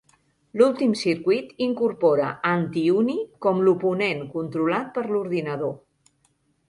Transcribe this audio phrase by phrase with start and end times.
[0.59, 3.17] L'últim circuit incorpora Anti-Uni
[3.47, 5.77] com l'oponent controlat per l'ordinador.